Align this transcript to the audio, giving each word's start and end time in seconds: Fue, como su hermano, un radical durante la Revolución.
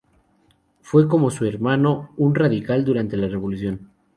Fue, 0.81 1.07
como 1.07 1.29
su 1.29 1.45
hermano, 1.45 2.09
un 2.17 2.33
radical 2.33 2.83
durante 2.83 3.17
la 3.17 3.27
Revolución. 3.27 3.91